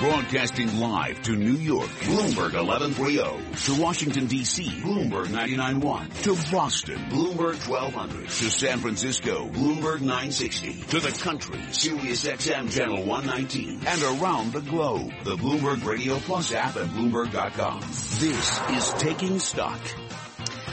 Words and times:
Broadcasting 0.00 0.80
live 0.80 1.22
to 1.24 1.36
New 1.36 1.56
York, 1.56 1.90
Bloomberg 1.90 2.54
1130. 2.54 3.66
To 3.66 3.82
Washington, 3.82 4.28
D.C., 4.28 4.64
Bloomberg 4.80 5.26
99.1. 5.26 6.22
To 6.22 6.50
Boston, 6.50 6.96
Bloomberg 7.10 7.68
1200. 7.68 8.26
To 8.26 8.50
San 8.50 8.78
Francisco, 8.78 9.50
Bloomberg 9.50 10.00
960. 10.00 10.84
To 10.84 11.00
the 11.00 11.10
country, 11.22 11.60
Sirius 11.72 12.24
XM 12.24 12.74
Channel 12.74 13.04
119. 13.04 13.82
And 13.86 14.02
around 14.22 14.54
the 14.54 14.62
globe, 14.62 15.12
the 15.24 15.36
Bloomberg 15.36 15.84
Radio 15.84 16.16
Plus 16.20 16.54
app 16.54 16.76
at 16.76 16.86
Bloomberg.com. 16.86 17.80
This 17.82 18.60
is 18.70 18.90
Taking 19.02 19.38
Stock. 19.38 19.80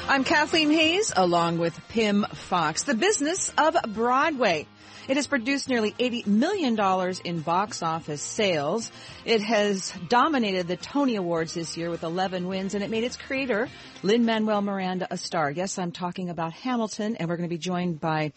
I'm 0.08 0.24
Kathleen 0.24 0.72
Hays, 0.72 1.12
along 1.14 1.58
with 1.58 1.78
Pimm 1.90 2.26
Fox, 2.32 2.84
the 2.84 2.96
business 2.96 3.52
of 3.58 3.76
Broadway. 3.90 4.68
It 5.08 5.16
has 5.16 5.26
produced 5.26 5.70
nearly 5.70 5.94
$80 5.94 6.28
million 6.28 6.78
in 7.24 7.40
box 7.40 7.82
office 7.82 8.22
sales. 8.22 8.92
It 9.24 9.42
has 9.42 9.94
dominated 10.10 10.68
the 10.68 10.76
Tony 10.76 11.16
Awards 11.16 11.54
this 11.54 11.78
year 11.78 11.90
with 11.90 12.04
11 12.04 12.46
wins, 12.48 12.76
and 12.76 12.84
it 12.84 12.90
made 12.90 13.06
its 13.06 13.16
creator, 13.16 13.70
Lin-Manuel 14.04 14.62
Miranda, 14.62 15.08
a 15.10 15.18
star. 15.18 15.50
Yes, 15.50 15.80
I'm 15.80 15.94
talking 15.94 16.30
about 16.30 16.52
Hamilton, 16.54 17.16
and 17.16 17.30
we're 17.30 17.38
going 17.38 17.50
to 17.50 17.54
be 17.54 17.58
joined 17.58 18.02
by, 18.02 18.34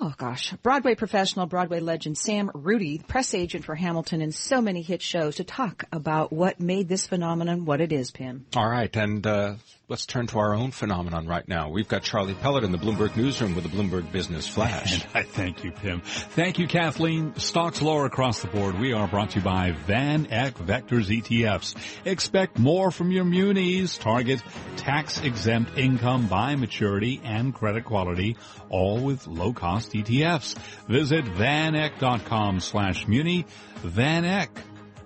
oh 0.00 0.12
gosh, 0.16 0.52
Broadway 0.62 0.96
professional, 0.96 1.46
Broadway 1.46 1.78
legend 1.78 2.18
Sam 2.18 2.50
Rudy, 2.52 2.98
press 2.98 3.32
agent 3.32 3.64
for 3.64 3.76
Hamilton 3.76 4.20
and 4.20 4.34
so 4.34 4.60
many 4.60 4.82
hit 4.82 5.02
shows 5.02 5.36
to 5.36 5.44
talk 5.44 5.84
about 5.92 6.32
what 6.32 6.58
made 6.58 6.88
this 6.88 7.06
phenomenon 7.06 7.64
what 7.64 7.80
it 7.80 7.92
is, 7.92 8.10
Pimm. 8.10 8.44
All 8.56 8.68
right, 8.68 8.94
and 8.96 9.24
uh, 9.24 9.54
let's 9.88 10.04
turn 10.04 10.26
to 10.26 10.38
our 10.38 10.54
own 10.54 10.70
phenomenon 10.70 11.26
right 11.26 11.48
now. 11.48 11.70
We've 11.70 11.88
got 11.88 12.02
Charlie 12.02 12.34
Pellet 12.34 12.62
in 12.62 12.72
the 12.72 12.78
Bloomberg 12.78 13.16
newsroom 13.16 13.54
with 13.54 13.64
the 13.64 13.70
Bloomberg 13.70 14.12
Business 14.12 14.46
Flash. 14.46 14.68
And 14.98 15.06
I 15.14 15.22
thank 15.22 15.64
you, 15.64 15.72
Pimm. 15.72 16.00
Thank 16.02 16.58
you, 16.58 16.66
Kathleen. 16.66 17.34
Stocks 17.36 17.80
lower 17.80 18.04
across 18.04 18.40
the 18.40 18.48
board. 18.48 18.78
We 18.78 18.92
are 18.92 19.06
brought 19.08 19.30
to 19.30 19.38
you 19.38 19.44
by 19.44 19.72
Van 19.72 20.26
Eck 20.30 20.54
Vectors 20.54 21.08
ETFs. 21.08 21.74
Expect 22.04 22.58
more 22.58 22.90
from 22.90 23.10
your 23.10 23.24
munis. 23.24 23.96
Target 23.96 24.42
tax 24.76 25.20
exempt 25.20 25.78
income 25.78 26.26
by 26.28 26.56
maturity 26.56 27.20
and 27.24 27.54
credit 27.54 27.84
quality, 27.84 28.36
all 28.68 29.00
with 29.00 29.26
low 29.26 29.52
cost 29.52 29.92
ETFs. 29.92 30.56
Visit 30.88 31.24
vaneck.com 31.24 32.60
slash 32.60 33.06
muni. 33.06 33.46
Van 33.82 34.24
Eck 34.24 34.50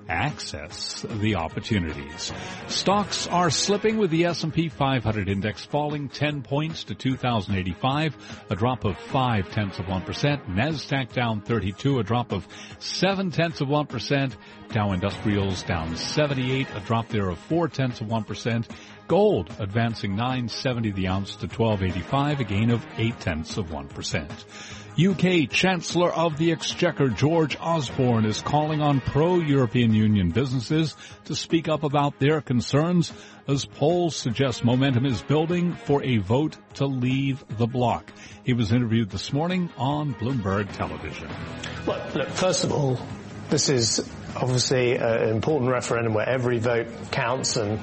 access 0.08 1.05
the 1.08 1.36
opportunities. 1.36 2.33
Stocks 2.69 3.27
are 3.27 3.50
slipping 3.50 3.98
with 3.98 4.11
the 4.11 4.25
S&P 4.27 4.69
500 4.69 5.28
index 5.28 5.64
falling 5.64 6.08
10 6.08 6.42
points 6.42 6.84
to 6.84 6.95
2085, 6.95 8.17
a 8.50 8.56
drop 8.56 8.84
of 8.84 8.97
5 8.98 9.50
tenths 9.50 9.78
of 9.78 9.86
1%. 9.86 10.05
NASDAQ 10.47 11.12
down 11.12 11.41
32, 11.41 11.98
a 11.98 12.03
drop 12.03 12.33
of 12.33 12.47
7 12.78 13.30
tenths 13.30 13.61
of 13.61 13.69
1%. 13.69 14.36
Dow 14.69 14.92
Industrials 14.92 15.62
down 15.64 15.97
78, 15.97 16.67
a 16.75 16.80
drop 16.80 17.08
there 17.08 17.28
of 17.28 17.39
4 17.39 17.69
tenths 17.69 18.00
of 18.00 18.08
1%. 18.08 18.67
Gold 19.08 19.50
advancing 19.58 20.17
970 20.17 20.92
the 20.92 21.08
ounce 21.08 21.36
to 21.36 21.46
1285, 21.46 22.41
a 22.41 22.45
gain 22.45 22.70
of 22.70 22.86
8 22.96 23.20
tenths 23.20 23.57
of 23.58 23.67
1%. 23.67 24.45
UK 24.98 25.48
Chancellor 25.48 26.13
of 26.13 26.36
the 26.36 26.53
Exchequer 26.53 27.08
George 27.08 27.57
Osborne 27.58 28.27
is 28.27 28.42
calling 28.42 28.83
on 28.83 29.01
pro-European 29.01 29.95
Union 29.95 30.30
businesses 30.30 30.95
to 31.25 31.35
speak 31.35 31.67
up 31.67 31.83
about 31.83 32.19
their 32.19 32.42
concerns 32.42 33.11
as 33.48 33.64
polls 33.64 34.14
suggest 34.14 34.64
momentum 34.64 35.07
is 35.07 35.23
building 35.23 35.73
for 35.73 36.03
a 36.05 36.19
vote 36.19 36.58
to 36.75 36.85
leave 36.85 37.42
the 37.57 37.67
bloc. 37.67 38.13
He 38.45 38.53
was 38.53 38.70
interviewed 38.70 39.08
this 39.08 39.33
morning 39.33 39.70
on 39.79 40.14
Bloomberg 40.14 40.70
Television. 40.77 41.30
Well, 41.86 42.07
look, 42.14 42.29
first 42.29 42.64
of 42.64 42.73
all, 42.73 43.01
this 43.48 43.70
is 43.70 44.07
obviously 44.36 44.98
uh, 44.98 45.23
an 45.23 45.30
important 45.30 45.70
referendum 45.70 46.13
where 46.13 46.29
every 46.29 46.59
vote 46.59 46.89
counts 47.11 47.57
and 47.57 47.80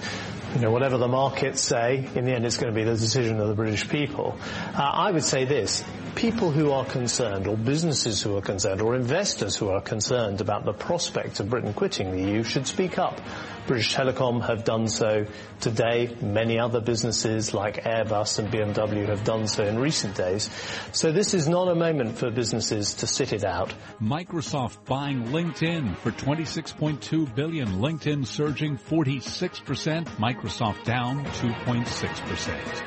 you 0.56 0.62
know, 0.62 0.72
whatever 0.72 0.98
the 0.98 1.08
markets 1.08 1.62
say, 1.62 2.10
in 2.16 2.26
the 2.26 2.32
end 2.32 2.46
it's 2.46 2.58
going 2.58 2.74
to 2.74 2.76
be 2.76 2.84
the 2.84 2.96
decision 2.96 3.40
of 3.40 3.48
the 3.48 3.54
British 3.54 3.88
people. 3.88 4.38
Uh, 4.74 4.82
I 4.82 5.12
would 5.12 5.24
say 5.24 5.46
this, 5.46 5.84
people 6.16 6.52
who 6.52 6.72
are 6.72 6.86
concerned, 6.86 7.48
or 7.48 7.56
businesses 7.56 8.22
who 8.22 8.36
are 8.38 8.42
concerned, 8.42 8.82
or 8.82 8.96
investors 8.96 9.56
who 9.56 9.70
are 9.70 9.82
concerned 9.82 10.42
about 10.42 10.66
the 10.66 10.74
prospect 10.74 11.40
of 11.40 11.50
Britain 11.50 11.74
quitting 11.74 12.12
the 12.12 12.22
EU 12.32 12.44
should 12.44 12.68
speak 12.68 12.98
up. 12.98 13.22
British 13.68 13.94
Telecom 13.96 14.46
have 14.46 14.64
done 14.64 14.88
so 14.88 15.26
today. 15.60 16.16
Many 16.22 16.60
other 16.60 16.82
businesses 16.82 17.54
like 17.54 17.84
Airbus 17.84 18.40
and 18.40 18.50
BMW 18.50 19.08
have 19.08 19.24
done 19.24 19.48
so 19.48 19.66
in 19.66 19.80
recent 19.80 20.16
days. 20.16 20.50
So 20.92 21.12
this 21.12 21.34
is 21.34 21.48
not 21.48 21.68
a 21.68 21.76
moment 21.76 22.18
for 22.18 22.32
businesses 22.32 22.96
to 22.96 23.08
sit 23.08 23.34
it 23.34 23.44
out. 23.44 23.74
Microsoft 24.02 24.86
buying 24.86 25.26
LinkedIn 25.26 25.98
for 25.98 26.12
26.2 26.12 27.36
billion. 27.36 27.68
LinkedIn 27.80 28.26
surging 28.26 28.78
46%. 28.78 30.06
Microsoft 30.18 30.84
down 30.84 31.26
2.6%. 31.26 32.84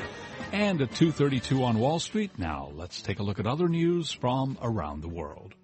And 0.51 0.81
at 0.81 0.91
232 0.91 1.63
on 1.63 1.79
Wall 1.79 1.99
Street. 1.99 2.37
Now 2.37 2.71
let's 2.75 3.01
take 3.01 3.19
a 3.19 3.23
look 3.23 3.39
at 3.39 3.47
other 3.47 3.67
news 3.67 4.11
from 4.11 4.57
around 4.61 5.01
the 5.01 5.09
world. 5.09 5.55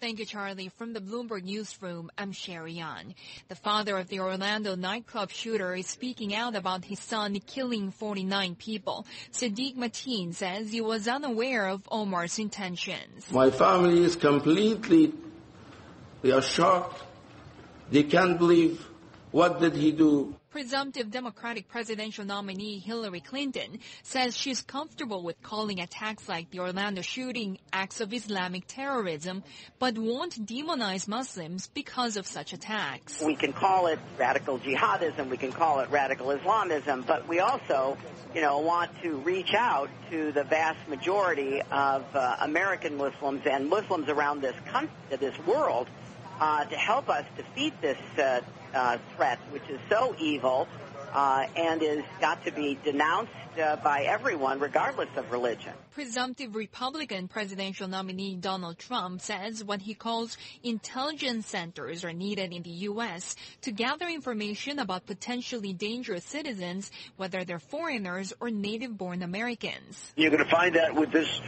Thank 0.00 0.20
you, 0.20 0.26
Charlie. 0.26 0.68
From 0.68 0.92
the 0.92 1.00
Bloomberg 1.00 1.42
Newsroom, 1.42 2.08
I'm 2.16 2.30
Sherry 2.30 2.74
Yan. 2.74 3.16
The 3.48 3.56
father 3.56 3.98
of 3.98 4.06
the 4.06 4.20
Orlando 4.20 4.76
nightclub 4.76 5.32
shooter 5.32 5.74
is 5.74 5.88
speaking 5.88 6.32
out 6.36 6.54
about 6.54 6.84
his 6.84 7.00
son 7.00 7.36
killing 7.40 7.90
49 7.90 8.54
people. 8.54 9.06
Sadiq 9.32 9.76
Mateen 9.76 10.32
says 10.32 10.70
he 10.70 10.80
was 10.80 11.08
unaware 11.08 11.66
of 11.66 11.82
Omar's 11.90 12.38
intentions. 12.38 13.28
My 13.32 13.50
family 13.50 14.04
is 14.04 14.14
completely, 14.14 15.14
they 16.22 16.30
are 16.30 16.42
shocked. 16.42 17.02
They 17.90 18.04
can't 18.04 18.38
believe 18.38 18.86
what 19.32 19.60
did 19.60 19.74
he 19.74 19.90
do 19.90 20.36
Presumptive 20.58 21.12
Democratic 21.12 21.68
presidential 21.68 22.24
nominee 22.24 22.80
Hillary 22.80 23.20
Clinton 23.20 23.78
says 24.02 24.36
she's 24.36 24.60
comfortable 24.60 25.22
with 25.22 25.40
calling 25.40 25.78
attacks 25.78 26.28
like 26.28 26.50
the 26.50 26.58
Orlando 26.58 27.00
shooting 27.00 27.58
acts 27.72 28.00
of 28.00 28.12
Islamic 28.12 28.64
terrorism, 28.66 29.44
but 29.78 29.96
won't 29.96 30.44
demonize 30.44 31.06
Muslims 31.06 31.68
because 31.68 32.16
of 32.16 32.26
such 32.26 32.52
attacks. 32.52 33.22
We 33.22 33.36
can 33.36 33.52
call 33.52 33.86
it 33.86 34.00
radical 34.18 34.58
jihadism, 34.58 35.28
we 35.28 35.36
can 35.36 35.52
call 35.52 35.78
it 35.78 35.90
radical 35.90 36.32
Islamism, 36.32 37.04
but 37.06 37.28
we 37.28 37.38
also, 37.38 37.96
you 38.34 38.40
know, 38.40 38.58
want 38.58 38.90
to 39.02 39.14
reach 39.18 39.54
out 39.54 39.88
to 40.10 40.32
the 40.32 40.42
vast 40.42 40.88
majority 40.88 41.62
of 41.70 42.04
uh, 42.16 42.38
American 42.40 42.96
Muslims 42.96 43.42
and 43.48 43.68
Muslims 43.68 44.08
around 44.08 44.40
this 44.40 44.56
country, 44.66 44.90
this 45.20 45.38
world, 45.46 45.88
uh, 46.40 46.64
to 46.64 46.76
help 46.76 47.08
us 47.08 47.24
defeat 47.36 47.80
this 47.80 47.98
uh, 48.18 48.40
uh, 48.74 48.98
threat, 49.14 49.38
which 49.50 49.68
is 49.68 49.80
so 49.88 50.14
evil 50.18 50.68
uh, 51.12 51.46
and 51.56 51.82
is 51.82 52.04
got 52.20 52.44
to 52.44 52.50
be 52.50 52.78
denounced 52.84 53.32
uh, 53.60 53.76
by 53.76 54.02
everyone, 54.02 54.60
regardless 54.60 55.08
of 55.16 55.30
religion. 55.32 55.72
Presumptive 55.92 56.54
Republican 56.54 57.28
presidential 57.28 57.88
nominee 57.88 58.36
Donald 58.36 58.78
Trump 58.78 59.20
says 59.20 59.64
what 59.64 59.80
he 59.80 59.94
calls 59.94 60.36
intelligence 60.62 61.46
centers 61.46 62.04
are 62.04 62.12
needed 62.12 62.52
in 62.52 62.62
the 62.62 62.70
U.S. 62.70 63.36
to 63.62 63.72
gather 63.72 64.06
information 64.06 64.78
about 64.78 65.06
potentially 65.06 65.72
dangerous 65.72 66.24
citizens, 66.24 66.90
whether 67.16 67.44
they're 67.44 67.58
foreigners 67.58 68.32
or 68.40 68.50
native-born 68.50 69.22
Americans. 69.22 70.12
You're 70.16 70.30
going 70.30 70.44
to 70.44 70.50
find 70.50 70.74
that 70.76 70.94
with 70.94 71.10
this 71.10 71.40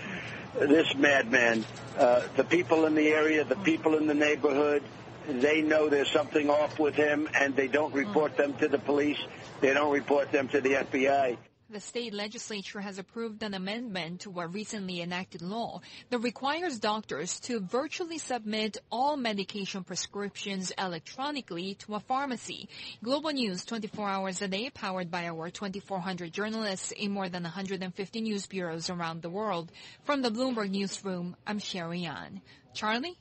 this 0.59 0.93
madman, 0.97 1.65
uh, 1.97 2.23
the 2.35 2.43
people 2.43 2.85
in 2.87 2.97
the 2.97 3.09
area, 3.11 3.45
the 3.45 3.55
people 3.57 3.97
in 3.97 4.09
the 4.09 4.15
neighborhood 4.15 4.83
they 5.29 5.63
know 5.63 5.89
there's 5.89 6.11
something 6.11 6.51
off 6.51 6.79
with 6.79 6.95
him 6.95 7.29
and 7.35 7.55
they 7.55 7.69
don't 7.69 7.93
hmm. 7.93 7.99
report 7.99 8.37
them 8.37 8.55
to 8.55 8.69
the 8.69 8.79
police. 8.79 9.19
They 9.61 9.75
don't 9.75 9.93
report 9.93 10.33
them 10.33 10.49
to 10.49 10.61
the 10.61 10.75
FBI. 10.75 11.37
The 11.71 11.79
state 11.79 12.13
legislature 12.13 12.81
has 12.81 12.99
approved 12.99 13.45
an 13.45 13.55
amendment 13.55 14.23
to 14.23 14.41
a 14.41 14.49
recently 14.49 15.01
enacted 15.03 15.41
law 15.41 15.83
that 16.09 16.19
requires 16.19 16.81
doctors 16.81 17.39
to 17.43 17.61
virtually 17.61 18.19
submit 18.19 18.79
all 18.91 19.17
medication 19.17 19.85
prescriptions 19.85 20.73
electronically 20.77 21.75
to 21.75 21.95
a 21.95 22.01
pharmacy. 22.01 22.69
Global 23.05 23.31
News 23.31 23.65
24 23.65 24.09
hours 24.09 24.43
a 24.43 24.49
day 24.49 24.69
powered 24.71 25.13
by 25.13 25.29
our 25.29 25.49
2400 25.49 26.33
journalists 26.33 26.91
in 26.91 27.13
more 27.13 27.29
than 27.29 27.45
150 27.45 28.21
news 28.21 28.49
bureaus 28.49 28.91
around 28.91 29.23
the 29.23 29.31
world. 29.31 29.71
From 30.03 30.23
the 30.23 30.31
Bloomberg 30.33 30.71
Newsroom, 30.71 31.37
I'm 31.47 31.61
Sherry 31.61 32.01
Yan. 32.01 32.41
Charlie? 32.75 33.17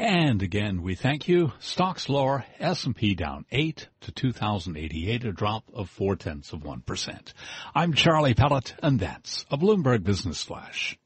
And 0.00 0.44
again, 0.44 0.82
we 0.82 0.94
thank 0.94 1.26
you. 1.26 1.52
Stocks 1.58 2.08
lower, 2.08 2.44
S&P 2.60 3.16
down 3.16 3.44
8 3.50 3.88
to 4.02 4.12
2088, 4.12 5.24
a 5.24 5.32
drop 5.32 5.64
of 5.74 5.90
4 5.90 6.14
tenths 6.14 6.52
of 6.52 6.60
1%. 6.60 7.32
I'm 7.74 7.92
Charlie 7.94 8.34
Pellet, 8.34 8.76
and 8.80 9.00
that's 9.00 9.44
a 9.50 9.58
Bloomberg 9.58 10.04
Business 10.04 10.40
Flash. 10.40 10.96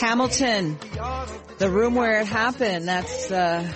Hamilton, 0.00 0.78
the 1.58 1.70
room 1.70 1.94
where 1.94 2.20
it 2.22 2.26
happened. 2.26 2.88
That's, 2.88 3.30
uh, 3.30 3.70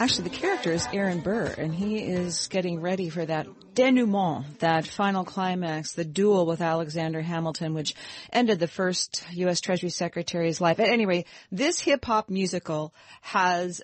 Actually, 0.00 0.28
the 0.28 0.36
character 0.36 0.70
is 0.70 0.86
Aaron 0.92 1.18
Burr, 1.20 1.52
and 1.58 1.74
he 1.74 1.98
is 1.98 2.46
getting 2.46 2.80
ready 2.80 3.08
for 3.08 3.26
that 3.26 3.48
denouement, 3.74 4.60
that 4.60 4.86
final 4.86 5.24
climax, 5.24 5.92
the 5.92 6.04
duel 6.04 6.46
with 6.46 6.60
Alexander 6.60 7.20
Hamilton, 7.20 7.74
which 7.74 7.96
ended 8.32 8.60
the 8.60 8.68
first 8.68 9.24
U.S. 9.32 9.60
Treasury 9.60 9.90
Secretary's 9.90 10.60
life. 10.60 10.78
At 10.78 10.88
any 10.88 11.04
rate, 11.04 11.26
this 11.50 11.80
hip 11.80 12.04
hop 12.04 12.30
musical 12.30 12.94
has 13.22 13.82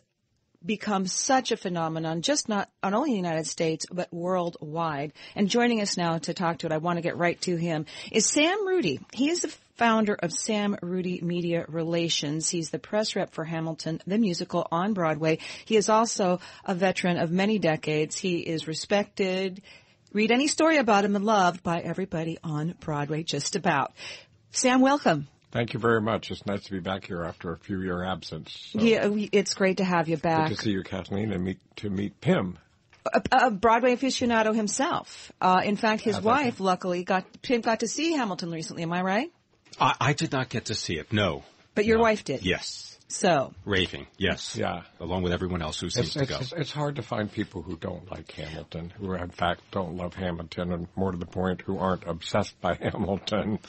become 0.64 1.06
such 1.06 1.52
a 1.52 1.56
phenomenon, 1.56 2.22
just 2.22 2.49
not, 2.49 2.70
not 2.82 2.94
only 2.94 3.11
in 3.11 3.22
the 3.22 3.28
United 3.28 3.46
States, 3.46 3.87
but 3.90 4.12
worldwide. 4.12 5.12
And 5.34 5.49
joining 5.49 5.81
us 5.81 5.96
now 5.96 6.19
to 6.19 6.34
talk 6.34 6.58
to 6.58 6.66
it, 6.66 6.72
I 6.72 6.78
want 6.78 6.96
to 6.96 7.02
get 7.02 7.16
right 7.16 7.40
to 7.43 7.56
him, 7.56 7.87
is 8.11 8.26
Sam 8.26 8.66
Rudy. 8.66 9.00
He 9.12 9.31
is 9.31 9.40
the 9.40 9.55
founder 9.76 10.14
of 10.14 10.32
Sam 10.32 10.76
Rudy 10.81 11.20
Media 11.20 11.64
Relations. 11.69 12.49
He's 12.49 12.70
the 12.70 12.78
press 12.78 13.16
rep 13.16 13.32
for 13.32 13.44
Hamilton, 13.44 14.00
the 14.06 14.19
musical 14.19 14.66
on 14.70 14.93
Broadway. 14.93 15.38
He 15.64 15.76
is 15.76 15.88
also 15.88 16.40
a 16.64 16.75
veteran 16.75 17.19
of 17.19 17.31
many 17.31 17.58
decades. 17.58 18.16
He 18.16 18.38
is 18.38 18.69
respected. 18.69 19.62
Read 20.12 20.31
any 20.31 20.46
story 20.46 20.76
about 20.76 21.05
him 21.05 21.16
and 21.16 21.25
loved 21.25 21.62
by 21.62 21.81
everybody 21.81 22.38
on 22.44 22.75
Broadway, 22.81 23.25
just 23.25 23.56
about. 23.56 23.93
Sam, 24.52 24.81
welcome. 24.81 25.26
Thank 25.55 25.73
you 25.73 25.79
very 25.79 26.01
much. 26.01 26.33
It's 26.33 26.45
nice 26.47 26.65
to 26.65 26.73
be 26.73 26.81
back 26.81 27.06
here 27.06 27.23
after 27.23 27.53
a 27.53 27.56
few 27.56 27.81
year 27.81 28.03
absence. 28.03 28.71
So 28.73 28.81
yeah, 28.81 29.09
it's 29.31 29.55
great 29.55 29.77
to 29.77 29.85
have 29.85 30.09
you 30.09 30.17
back. 30.17 30.49
Good 30.49 30.56
to 30.56 30.62
see 30.65 30.73
you, 30.73 30.83
Kathleen, 30.83 31.33
and 31.33 31.45
meet 31.45 31.59
to 31.77 31.89
meet 31.89 32.21
Pimm. 32.21 32.59
A, 33.15 33.23
a 33.31 33.51
Broadway 33.53 33.95
aficionado 33.95 34.53
himself. 34.53 35.31
Uh, 35.41 35.62
in 35.65 35.77
fact, 35.77 36.03
his 36.03 36.21
wife, 36.21 36.59
luckily, 36.59 37.05
got 37.05 37.25
Pimm 37.41 37.61
got 37.61 37.81
to 37.81 37.89
see 37.89 38.15
Hamilton 38.15 38.51
recently. 38.51 38.83
Am 38.83 38.93
I 38.93 39.03
right? 39.03 39.33
I, 39.79 39.95
I 40.01 40.12
did 40.12 40.33
not 40.33 40.49
get 40.49 40.65
to 40.67 40.75
see 40.75 40.99
it. 40.99 41.12
No. 41.12 41.45
But 41.77 41.85
your 41.85 41.99
no. 41.99 42.03
wife 42.03 42.25
did. 42.25 42.45
Yes. 42.45 42.95
So 43.15 43.53
raving, 43.65 44.09
yes, 44.19 44.57
yeah, 44.57 44.83
along 44.99 45.23
with 45.23 45.33
everyone 45.33 45.62
else 45.62 45.79
who 45.79 45.89
seems 45.89 46.17
it's, 46.17 46.29
to 46.29 46.35
it's, 46.35 46.50
go. 46.50 46.57
It's 46.57 46.73
hard 46.73 46.97
to 46.97 47.03
find 47.03 47.31
people 47.31 47.62
who 47.62 47.77
don't 47.77 48.11
like 48.11 48.33
Hamilton, 48.33 48.93
who 48.99 49.12
in 49.12 49.31
fact 49.31 49.61
don't 49.71 49.97
love 49.97 50.15
Hamilton, 50.15 50.73
and 50.73 50.89
more 50.97 51.12
to 51.12 51.17
the 51.19 51.27
point, 51.27 51.61
who 51.61 51.79
aren't 51.79 52.09
obsessed 52.09 52.61
by 52.61 52.75
Hamilton. 52.81 53.61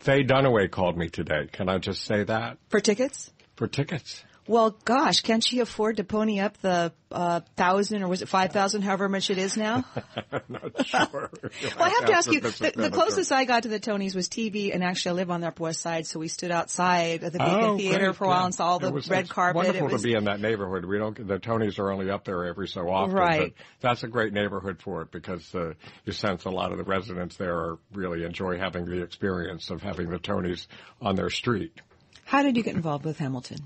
Faye 0.00 0.24
Dunaway 0.24 0.70
called 0.70 0.96
me 0.96 1.10
today. 1.10 1.46
Can 1.52 1.68
I 1.68 1.76
just 1.76 2.04
say 2.04 2.24
that? 2.24 2.56
For 2.70 2.80
tickets? 2.80 3.30
For 3.56 3.66
tickets. 3.68 4.24
Well, 4.46 4.76
gosh, 4.84 5.20
can't 5.20 5.44
she 5.44 5.60
afford 5.60 5.98
to 5.98 6.04
pony 6.04 6.40
up 6.40 6.56
the 6.58 6.92
uh, 7.12 7.40
thousand 7.56 8.02
or 8.02 8.08
was 8.08 8.22
it 8.22 8.28
five 8.28 8.52
thousand, 8.52 8.82
however 8.82 9.08
much 9.08 9.30
it 9.30 9.38
is 9.38 9.56
now? 9.56 9.84
I'm 10.32 10.42
not 10.48 10.86
sure. 10.86 11.30
well, 11.42 11.52
I 11.78 11.88
have 11.90 12.06
to 12.06 12.12
ask 12.14 12.32
you. 12.32 12.40
The, 12.40 12.72
the 12.74 12.90
closest 12.90 13.32
I 13.32 13.44
got 13.44 13.64
to 13.64 13.68
the 13.68 13.78
Tonys 13.78 14.14
was 14.14 14.28
TV, 14.28 14.74
and 14.74 14.82
actually, 14.82 15.10
I 15.10 15.14
live 15.14 15.30
on 15.30 15.40
the 15.40 15.48
Upper 15.48 15.64
West 15.64 15.80
Side, 15.80 16.06
so 16.06 16.18
we 16.18 16.28
stood 16.28 16.50
outside 16.50 17.22
of 17.22 17.32
the 17.32 17.38
Beacon 17.38 17.54
oh, 17.54 17.76
Theater 17.76 18.06
great, 18.06 18.16
for 18.16 18.24
a 18.24 18.28
while 18.28 18.40
yeah. 18.40 18.44
and 18.46 18.54
saw 18.54 18.66
all 18.66 18.78
the 18.78 18.90
was, 18.90 19.08
red 19.08 19.24
it's 19.24 19.32
carpet. 19.32 19.56
Wonderful 19.56 19.88
it 19.88 19.92
was, 19.92 20.02
to 20.02 20.08
be 20.08 20.14
in 20.14 20.24
that 20.24 20.40
neighborhood. 20.40 20.84
We 20.84 20.98
don't. 20.98 21.16
The 21.26 21.38
Tonys 21.38 21.78
are 21.78 21.92
only 21.92 22.10
up 22.10 22.24
there 22.24 22.44
every 22.44 22.68
so 22.68 22.88
often. 22.88 23.14
Right. 23.14 23.54
But 23.56 23.64
that's 23.80 24.02
a 24.02 24.08
great 24.08 24.32
neighborhood 24.32 24.80
for 24.82 25.02
it 25.02 25.10
because 25.10 25.54
uh, 25.54 25.74
you 26.04 26.12
sense 26.12 26.44
a 26.44 26.50
lot 26.50 26.72
of 26.72 26.78
the 26.78 26.84
residents 26.84 27.36
there 27.36 27.56
are 27.56 27.78
really 27.92 28.24
enjoy 28.24 28.58
having 28.58 28.86
the 28.86 29.02
experience 29.02 29.70
of 29.70 29.82
having 29.82 30.08
the 30.10 30.18
Tonys 30.18 30.66
on 31.00 31.16
their 31.16 31.30
street. 31.30 31.80
How 32.24 32.42
did 32.42 32.56
you 32.56 32.62
get 32.62 32.76
involved 32.76 33.04
with 33.04 33.18
Hamilton? 33.18 33.58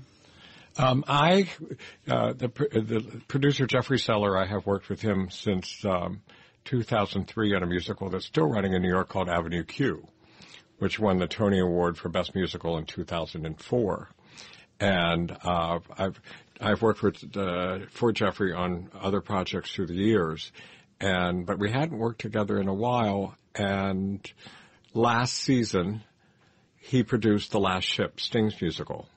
Um, 0.77 1.05
I, 1.07 1.49
uh, 2.09 2.33
the, 2.33 2.49
the 2.49 3.21
producer 3.27 3.65
Jeffrey 3.65 3.97
Seller, 3.97 4.37
I 4.37 4.45
have 4.45 4.65
worked 4.65 4.89
with 4.89 5.01
him 5.01 5.29
since 5.29 5.85
um, 5.85 6.21
2003 6.65 7.55
on 7.55 7.63
a 7.63 7.65
musical 7.65 8.09
that's 8.09 8.25
still 8.25 8.47
running 8.47 8.73
in 8.73 8.81
New 8.81 8.89
York 8.89 9.07
called 9.07 9.29
Avenue 9.29 9.63
Q, 9.63 10.05
which 10.79 10.99
won 10.99 11.19
the 11.19 11.27
Tony 11.27 11.59
Award 11.59 11.97
for 11.97 12.09
Best 12.09 12.35
Musical 12.35 12.77
in 12.77 12.85
2004. 12.85 14.09
And 14.81 15.37
uh, 15.43 15.79
I've 15.97 16.21
I've 16.59 16.81
worked 16.81 17.01
with 17.01 17.37
uh, 17.37 17.85
for 17.91 18.11
Jeffrey 18.11 18.51
on 18.51 18.89
other 18.99 19.21
projects 19.21 19.73
through 19.73 19.87
the 19.87 19.93
years, 19.93 20.51
and 20.99 21.45
but 21.45 21.57
we 21.57 21.71
hadn't 21.71 21.97
worked 21.97 22.19
together 22.19 22.59
in 22.59 22.67
a 22.67 22.73
while. 22.73 23.37
And 23.55 24.29
last 24.93 25.35
season, 25.35 26.03
he 26.75 27.03
produced 27.03 27.51
The 27.51 27.59
Last 27.61 27.85
Ship, 27.85 28.19
Sting's 28.19 28.59
musical 28.59 29.07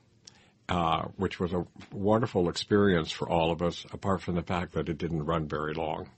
uh, 0.68 1.04
which 1.16 1.40
was 1.40 1.52
a 1.52 1.66
wonderful 1.92 2.48
experience 2.48 3.10
for 3.10 3.28
all 3.28 3.50
of 3.50 3.62
us, 3.62 3.86
apart 3.92 4.20
from 4.20 4.34
the 4.34 4.42
fact 4.42 4.74
that 4.74 4.88
it 4.88 4.98
didn't 4.98 5.24
run 5.24 5.48
very 5.48 5.74
long. 5.74 6.08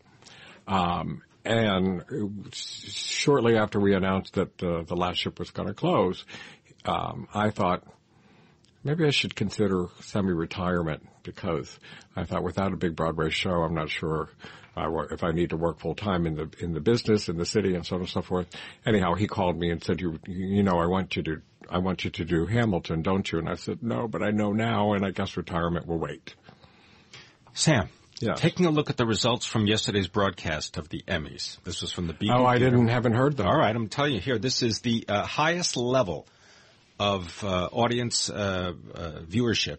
Um, 0.66 1.22
and 1.44 2.04
shortly 2.52 3.56
after 3.56 3.80
we 3.80 3.94
announced 3.94 4.34
that 4.34 4.62
uh, 4.62 4.82
the 4.82 4.96
last 4.96 5.18
ship 5.18 5.38
was 5.38 5.50
going 5.50 5.68
to 5.68 5.74
close, 5.74 6.24
um, 6.84 7.28
I 7.32 7.50
thought 7.50 7.84
maybe 8.84 9.06
I 9.06 9.10
should 9.10 9.34
consider 9.34 9.86
semi-retirement 10.00 11.06
because 11.22 11.78
I 12.16 12.24
thought 12.24 12.42
without 12.42 12.72
a 12.72 12.76
big 12.76 12.96
Broadway 12.96 13.30
show, 13.30 13.62
I'm 13.62 13.74
not 13.74 13.90
sure 13.90 14.28
uh, 14.76 14.88
if 15.10 15.24
I 15.24 15.32
need 15.32 15.50
to 15.50 15.56
work 15.56 15.80
full 15.80 15.94
time 15.94 16.26
in 16.26 16.34
the 16.34 16.50
in 16.58 16.72
the 16.72 16.80
business 16.80 17.28
in 17.28 17.36
the 17.36 17.46
city 17.46 17.74
and 17.74 17.84
so 17.84 17.96
on 17.96 18.02
and 18.02 18.10
so 18.10 18.22
forth. 18.22 18.46
Anyhow, 18.86 19.14
he 19.14 19.26
called 19.26 19.58
me 19.58 19.70
and 19.70 19.82
said, 19.82 20.00
"You 20.00 20.18
you 20.26 20.62
know, 20.62 20.78
I 20.78 20.86
want 20.86 21.16
you 21.16 21.22
to 21.24 21.42
I 21.68 21.78
want 21.78 22.04
you 22.04 22.10
to 22.10 22.24
do 22.24 22.46
Hamilton, 22.46 23.02
don't 23.02 23.30
you?" 23.30 23.38
And 23.38 23.48
I 23.48 23.54
said, 23.54 23.82
"No, 23.82 24.08
but 24.08 24.22
I 24.22 24.30
know 24.30 24.52
now, 24.52 24.92
and 24.92 25.04
I 25.04 25.10
guess 25.10 25.36
retirement 25.36 25.86
will 25.86 25.98
wait." 25.98 26.34
Sam, 27.52 27.88
Yes. 28.20 28.38
taking 28.38 28.66
a 28.66 28.70
look 28.70 28.90
at 28.90 28.96
the 28.96 29.06
results 29.06 29.46
from 29.46 29.66
yesterday's 29.66 30.06
broadcast 30.06 30.76
of 30.76 30.88
the 30.90 31.02
Emmys. 31.08 31.56
This 31.64 31.80
was 31.80 31.90
from 31.90 32.06
the 32.06 32.12
Beacon. 32.12 32.36
Oh, 32.38 32.44
I 32.44 32.58
didn't 32.58 32.88
haven't 32.88 33.14
heard 33.14 33.36
them. 33.36 33.46
All 33.46 33.56
right, 33.56 33.74
I'm 33.74 33.88
telling 33.88 34.12
you 34.12 34.20
here. 34.20 34.38
This 34.38 34.62
is 34.62 34.80
the 34.80 35.04
uh, 35.08 35.24
highest 35.24 35.76
level 35.76 36.26
of 36.98 37.42
uh, 37.42 37.68
audience 37.72 38.28
uh, 38.28 38.74
uh 38.94 39.10
viewership 39.22 39.78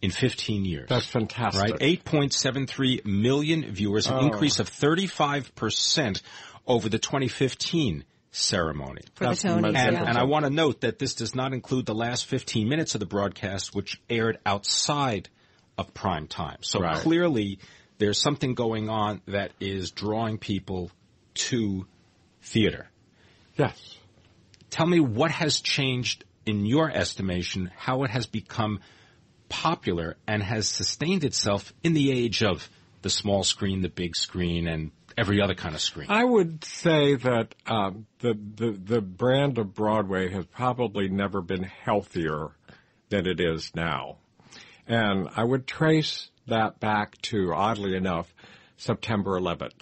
in 0.00 0.10
15 0.10 0.64
years. 0.64 0.88
That's 0.88 1.06
fantastic. 1.06 1.72
Right, 1.80 1.80
8.73 2.04 3.04
million 3.04 3.72
viewers, 3.72 4.06
an 4.06 4.14
Oh. 4.14 4.20
increase 4.26 4.58
of 4.60 4.68
35 4.68 5.54
percent 5.54 6.22
over 6.66 6.88
the 6.88 6.98
2015 6.98 8.04
ceremony. 8.30 9.02
For 9.14 9.24
the 9.24 9.30
That's 9.30 9.42
Tonys, 9.42 9.64
and, 9.74 9.74
yeah. 9.94 10.04
and 10.04 10.18
I 10.18 10.24
want 10.24 10.44
to 10.44 10.50
note 10.50 10.82
that 10.82 10.98
this 10.98 11.14
does 11.14 11.34
not 11.34 11.52
include 11.52 11.86
the 11.86 11.94
last 11.94 12.26
15 12.26 12.68
minutes 12.68 12.94
of 12.94 13.00
the 13.00 13.06
broadcast, 13.06 13.74
which 13.74 14.00
aired 14.08 14.38
outside 14.46 15.28
of 15.76 15.92
prime 15.94 16.26
time. 16.26 16.58
So 16.60 16.80
Right. 16.80 16.96
clearly, 16.96 17.58
there's 17.98 18.18
something 18.20 18.54
going 18.54 18.88
on 18.88 19.22
that 19.26 19.52
is 19.60 19.90
drawing 19.90 20.38
people 20.38 20.90
to 21.34 21.86
theater. 22.42 22.88
Yes. 23.56 23.96
Tell 24.70 24.86
me 24.86 25.00
what 25.00 25.30
has 25.30 25.60
changed 25.60 26.24
in 26.46 26.66
your 26.66 26.90
estimation, 26.90 27.70
how 27.76 28.04
it 28.04 28.10
has 28.10 28.26
become 28.26 28.80
popular 29.48 30.16
and 30.26 30.42
has 30.42 30.68
sustained 30.68 31.24
itself 31.24 31.72
in 31.82 31.94
the 31.94 32.12
age 32.12 32.42
of 32.42 32.68
the 33.02 33.10
small 33.10 33.44
screen, 33.44 33.82
the 33.82 33.88
big 33.88 34.16
screen, 34.16 34.66
and 34.66 34.90
every 35.16 35.40
other 35.40 35.54
kind 35.54 35.74
of 35.74 35.80
screen. 35.80 36.08
I 36.10 36.24
would 36.24 36.64
say 36.64 37.16
that 37.16 37.54
um, 37.66 38.06
the, 38.20 38.34
the 38.34 38.70
the 38.72 39.00
brand 39.00 39.58
of 39.58 39.74
Broadway 39.74 40.30
has 40.30 40.46
probably 40.46 41.08
never 41.08 41.40
been 41.40 41.64
healthier 41.64 42.50
than 43.08 43.26
it 43.26 43.40
is 43.40 43.72
now, 43.74 44.18
and 44.86 45.28
I 45.34 45.44
would 45.44 45.66
trace 45.66 46.30
that 46.46 46.80
back 46.80 47.20
to 47.22 47.52
oddly 47.52 47.94
enough 47.94 48.32
September 48.76 49.38
11th. 49.38 49.72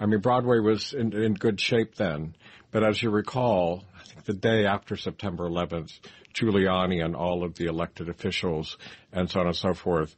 I 0.00 0.06
mean, 0.06 0.20
Broadway 0.20 0.60
was 0.60 0.92
in, 0.92 1.12
in 1.12 1.34
good 1.34 1.60
shape 1.60 1.96
then, 1.96 2.36
but 2.70 2.84
as 2.84 3.02
you 3.02 3.10
recall, 3.10 3.84
I 3.98 4.04
think 4.04 4.24
the 4.24 4.32
day 4.32 4.66
after 4.66 4.96
September 4.96 5.48
11th, 5.48 5.98
Giuliani 6.38 7.04
and 7.04 7.16
all 7.16 7.44
of 7.44 7.54
the 7.54 7.66
elected 7.66 8.08
officials 8.08 8.76
and 9.12 9.30
so 9.30 9.40
on 9.40 9.46
and 9.46 9.56
so 9.56 9.74
forth, 9.74 10.14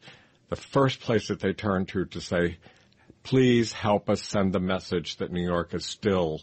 the 0.48 0.56
first 0.56 1.00
place 1.00 1.28
that 1.28 1.40
they 1.40 1.52
turned 1.52 1.88
to 1.88 2.04
to 2.06 2.20
say, 2.20 2.58
please 3.22 3.72
help 3.72 4.10
us 4.10 4.22
send 4.22 4.52
the 4.52 4.60
message 4.60 5.16
that 5.16 5.32
New 5.32 5.44
York 5.44 5.74
is 5.74 5.84
still 5.84 6.40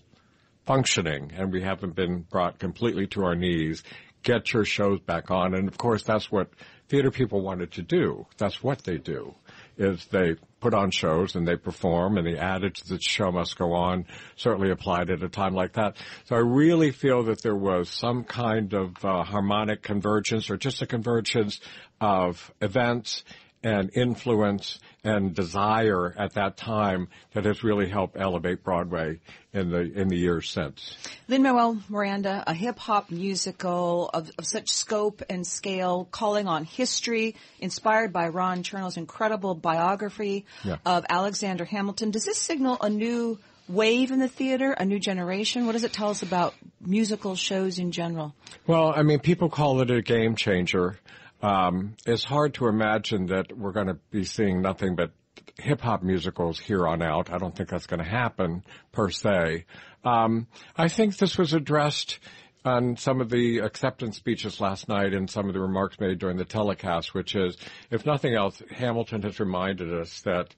functioning 0.66 1.32
and 1.36 1.52
we 1.52 1.62
haven't 1.62 1.96
been 1.96 2.22
brought 2.22 2.60
completely 2.60 3.08
to 3.08 3.24
our 3.24 3.36
knees. 3.36 3.84
Get 4.24 4.54
your 4.54 4.66
shows 4.66 5.00
back 5.00 5.32
on. 5.32 5.54
And 5.54 5.68
of 5.68 5.78
course, 5.78 6.04
that's 6.04 6.32
what 6.32 6.50
theater 6.90 7.12
people 7.12 7.42
wanted 7.42 7.74
to 7.74 7.82
do. 7.82 8.26
That's 8.38 8.62
what 8.64 8.84
they 8.84 8.98
do 8.98 9.36
is 9.78 10.06
they 10.08 10.36
put 10.60 10.74
on 10.74 10.92
shows 10.92 11.36
and 11.36 11.48
they 11.48 11.56
perform 11.56 12.18
and 12.18 12.26
the 12.26 12.40
adage 12.40 12.82
that 12.84 13.02
show 13.04 13.32
must 13.32 13.58
go 13.58 13.74
on 13.74 14.06
certainly 14.36 14.72
applied 14.72 15.10
at 15.10 15.22
a 15.24 15.30
time 15.30 15.54
like 15.54 15.74
that. 15.74 15.98
So 16.26 16.36
I 16.36 16.40
really 16.40 16.92
feel 16.92 17.24
that 17.26 17.42
there 17.42 17.56
was 17.56 17.90
some 17.90 18.24
kind 18.24 18.74
of 18.74 18.94
uh, 19.06 19.24
harmonic 19.24 19.84
convergence 19.84 20.50
or 20.50 20.58
just 20.58 20.82
a 20.82 20.88
convergence 20.88 21.60
of 22.02 22.52
events 22.62 23.24
and 23.64 23.90
influence 23.96 24.80
and 25.04 25.34
desire 25.34 26.14
at 26.18 26.34
that 26.34 26.58
time 26.58 27.08
that 27.34 27.46
has 27.46 27.64
really 27.64 27.90
helped 27.90 28.16
elevate 28.18 28.64
Broadway 28.64 29.20
in 29.54 29.72
the 29.72 29.80
in 29.80 30.08
the 30.10 30.16
years 30.18 30.50
since. 30.50 30.96
Lin 31.28 31.42
Manuel 31.44 31.80
Miranda, 31.90 32.44
a 32.46 32.54
hip 32.54 32.78
hop 32.78 33.10
musical 33.10 34.10
of, 34.14 34.30
of 34.38 34.46
such 34.46 34.70
scope 34.70 35.22
and 35.30 35.46
scale, 35.46 36.08
calling 36.12 36.48
on 36.48 36.66
history, 36.66 37.36
inspired 37.60 38.14
by 38.14 38.30
Ron 38.30 38.64
Chernow's 38.64 38.98
incredible 38.98 39.56
biography 39.56 40.46
Yeah. 40.64 40.78
of 40.86 41.06
Alexander 41.10 41.66
Hamilton. 41.66 42.12
Does 42.12 42.26
this 42.26 42.38
signal 42.38 42.78
a 42.82 42.90
new 42.90 43.40
wave 43.68 44.12
in 44.12 44.20
the 44.20 44.30
theater, 44.30 44.72
a 44.72 44.86
new 44.86 45.00
generation? 45.00 45.66
What 45.66 45.74
does 45.74 45.84
it 45.84 45.92
tell 45.94 46.10
us 46.10 46.22
about 46.22 46.54
musical 46.80 47.36
shows 47.36 47.80
in 47.80 47.92
general? 47.92 48.34
Well, 48.66 48.94
I 48.96 49.04
mean, 49.04 49.20
people 49.20 49.50
call 49.50 49.82
it 49.82 49.92
a 49.92 50.02
game 50.02 50.36
changer. 50.36 51.00
Um, 51.42 51.96
it's 52.06 52.24
hard 52.24 52.56
to 52.56 52.68
imagine 52.68 53.28
that 53.28 53.56
we're 53.56 53.72
going 53.72 53.88
to 53.88 54.00
be 54.12 54.24
seeing 54.24 54.62
nothing 54.62 54.96
but 54.96 55.12
hip 55.60 55.82
hop 55.82 56.04
musicals 56.04 56.60
here 56.60 56.88
on 56.88 57.02
out. 57.02 57.32
I 57.32 57.38
don't 57.38 57.56
think 57.56 57.70
that's 57.70 57.88
going 57.88 58.04
to 58.04 58.10
happen 58.10 58.64
per 58.92 59.10
se. 59.10 59.66
Um, 60.04 60.48
I 60.76 60.88
think 60.88 61.18
this 61.18 61.38
was 61.38 61.54
addressed 61.54 62.20
on 62.66 62.98
some 62.98 63.22
of 63.22 63.30
the 63.30 63.60
acceptance 63.60 64.18
speeches 64.18 64.60
last 64.60 64.90
night 64.90 65.14
and 65.14 65.30
some 65.30 65.48
of 65.48 65.54
the 65.54 65.60
remarks 65.60 66.00
made 66.00 66.20
during 66.20 66.38
the 66.38 66.46
telecast, 66.46 67.14
which 67.14 67.36
is, 67.36 67.56
if 67.92 68.06
nothing 68.06 68.36
else, 68.36 68.62
Hamilton 68.72 69.22
has 69.22 69.40
reminded 69.40 69.94
us 69.94 70.22
that 70.22 70.54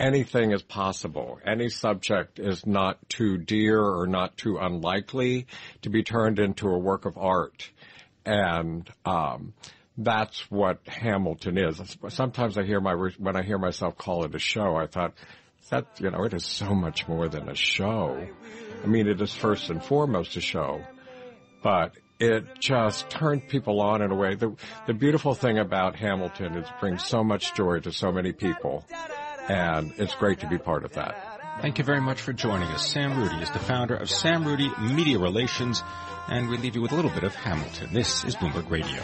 anything 0.00 0.52
is 0.52 0.62
possible. 0.62 1.38
Any 1.46 1.68
subject 1.68 2.38
is 2.38 2.66
not 2.66 2.98
too 3.08 3.38
dear 3.38 3.80
or 3.80 4.06
not 4.06 4.36
too 4.36 4.58
unlikely 4.58 5.46
to 5.82 5.90
be 5.90 6.02
turned 6.02 6.38
into 6.38 6.68
a 6.68 6.78
work 6.78 7.04
of 7.04 7.16
art. 7.16 7.70
And, 8.24 8.88
um, 9.04 9.54
that's 9.98 10.40
what 10.50 10.78
Hamilton 10.86 11.58
is. 11.58 11.96
Sometimes 12.08 12.56
I 12.56 12.62
hear 12.62 12.80
my, 12.80 12.94
when 13.18 13.36
I 13.36 13.42
hear 13.42 13.58
myself 13.58 13.98
call 13.98 14.24
it 14.24 14.34
a 14.34 14.38
show, 14.38 14.76
I 14.76 14.86
thought, 14.86 15.14
that, 15.70 16.00
you 16.00 16.10
know, 16.10 16.24
it 16.24 16.32
is 16.32 16.46
so 16.46 16.74
much 16.74 17.06
more 17.08 17.28
than 17.28 17.48
a 17.48 17.54
show. 17.54 18.26
I 18.82 18.86
mean, 18.86 19.06
it 19.06 19.20
is 19.20 19.34
first 19.34 19.68
and 19.68 19.84
foremost 19.84 20.36
a 20.36 20.40
show, 20.40 20.80
but 21.62 21.92
it 22.18 22.58
just 22.58 23.10
turned 23.10 23.48
people 23.48 23.80
on 23.80 24.00
in 24.00 24.10
a 24.10 24.14
way. 24.14 24.34
The, 24.34 24.54
the 24.86 24.94
beautiful 24.94 25.34
thing 25.34 25.58
about 25.58 25.96
Hamilton 25.96 26.56
is 26.56 26.68
it 26.68 26.74
brings 26.80 27.04
so 27.04 27.22
much 27.22 27.54
joy 27.54 27.80
to 27.80 27.92
so 27.92 28.10
many 28.12 28.32
people, 28.32 28.86
and 29.48 29.92
it's 29.98 30.14
great 30.14 30.40
to 30.40 30.48
be 30.48 30.58
part 30.58 30.84
of 30.84 30.94
that. 30.94 31.38
Thank 31.60 31.78
you 31.78 31.84
very 31.84 32.00
much 32.00 32.20
for 32.20 32.32
joining 32.32 32.68
us. 32.68 32.88
Sam 32.88 33.18
Rudy 33.18 33.42
is 33.42 33.50
the 33.50 33.58
founder 33.58 33.96
of 33.96 34.08
Sam 34.08 34.44
Rudy 34.44 34.70
Media 34.80 35.18
Relations, 35.18 35.82
and 36.28 36.48
we 36.48 36.56
leave 36.56 36.76
you 36.76 36.82
with 36.82 36.92
a 36.92 36.94
little 36.94 37.10
bit 37.10 37.24
of 37.24 37.34
Hamilton. 37.34 37.92
This 37.92 38.24
is 38.24 38.36
Bloomberg 38.36 38.70
Radio. 38.70 39.02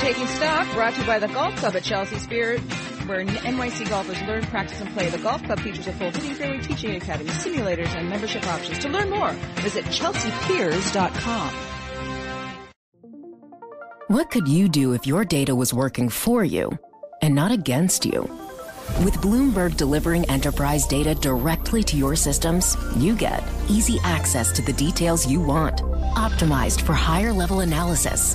Taking 0.00 0.26
Stock, 0.28 0.72
brought 0.72 0.94
to 0.94 1.00
you 1.02 1.06
by 1.06 1.18
the 1.18 1.28
Golf 1.28 1.54
Club 1.56 1.76
at 1.76 1.82
Chelsea 1.82 2.16
Piers, 2.26 2.58
where 3.06 3.22
NYC 3.22 3.86
golfers 3.90 4.20
learn, 4.22 4.42
practice, 4.44 4.80
and 4.80 4.88
play. 4.94 5.10
The 5.10 5.18
Golf 5.18 5.42
Club 5.44 5.60
features 5.60 5.86
a 5.88 5.92
full 5.92 6.10
hitting 6.10 6.34
fairway 6.34 6.62
teaching 6.62 6.96
academy, 6.96 7.28
simulators, 7.28 7.94
and 7.94 8.08
membership 8.08 8.46
options. 8.46 8.78
To 8.78 8.88
learn 8.88 9.10
more, 9.10 9.32
visit 9.56 9.84
chelseapiers.com. 9.84 11.50
What 14.08 14.30
could 14.30 14.48
you 14.48 14.70
do 14.70 14.94
if 14.94 15.06
your 15.06 15.22
data 15.26 15.54
was 15.54 15.74
working 15.74 16.08
for 16.08 16.44
you 16.44 16.78
and 17.20 17.34
not 17.34 17.52
against 17.52 18.06
you? 18.06 18.22
With 19.04 19.14
Bloomberg 19.16 19.76
delivering 19.76 20.28
enterprise 20.30 20.86
data 20.86 21.14
directly 21.14 21.82
to 21.84 21.96
your 21.98 22.16
systems, 22.16 22.74
you 22.96 23.14
get 23.14 23.44
easy 23.68 23.98
access 24.02 24.50
to 24.52 24.62
the 24.62 24.72
details 24.72 25.26
you 25.26 25.40
want, 25.40 25.82
optimized 26.16 26.80
for 26.80 26.94
higher 26.94 27.32
level 27.32 27.60
analysis, 27.60 28.34